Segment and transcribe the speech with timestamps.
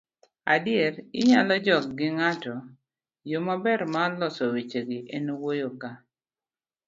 [0.53, 2.53] adiera, inyalo jok gi ng'ato.
[3.29, 5.91] yo maber mar loso wechegi en wuoyo ka